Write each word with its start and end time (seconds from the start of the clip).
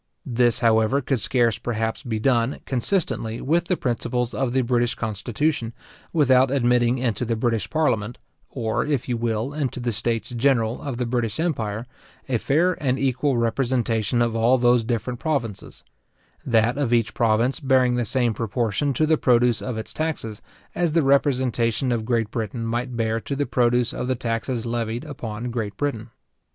This, 0.25 0.61
however, 0.61 0.99
could 0.99 1.19
scarce, 1.19 1.59
perhaps, 1.59 2.01
be 2.01 2.17
done, 2.17 2.59
consistently 2.65 3.39
with 3.39 3.65
the 3.65 3.77
principles 3.77 4.33
of 4.33 4.51
the 4.51 4.63
British 4.63 4.95
constitution, 4.95 5.73
without 6.11 6.49
admitting 6.49 6.97
into 6.97 7.23
the 7.23 7.35
British 7.35 7.69
parliament, 7.69 8.17
or, 8.49 8.83
if 8.83 9.07
you 9.07 9.15
will, 9.15 9.53
into 9.53 9.79
the 9.79 9.93
states 9.93 10.31
general 10.31 10.81
of 10.81 10.97
the 10.97 11.05
British 11.05 11.39
empire, 11.39 11.85
a 12.27 12.39
fair 12.39 12.73
and 12.81 12.97
equal 12.97 13.37
representation 13.37 14.23
of 14.23 14.35
all 14.35 14.57
those 14.57 14.83
different 14.83 15.19
provinces; 15.19 15.83
that 16.43 16.79
of 16.79 16.91
each 16.91 17.13
province 17.13 17.59
bearing 17.59 17.93
the 17.93 18.03
same 18.03 18.33
proportion 18.33 18.93
to 18.93 19.05
the 19.05 19.17
produce 19.19 19.61
of 19.61 19.77
its 19.77 19.93
taxes, 19.93 20.41
as 20.73 20.93
the 20.93 21.03
representation 21.03 21.91
of 21.91 22.05
Great 22.05 22.31
Britain 22.31 22.65
might 22.65 22.97
bear 22.97 23.19
to 23.19 23.35
the 23.35 23.45
produce 23.45 23.93
of 23.93 24.07
the 24.07 24.15
taxes 24.15 24.65
levied 24.65 25.03
upon 25.05 25.51
Great 25.51 25.77
Britain. 25.77 26.09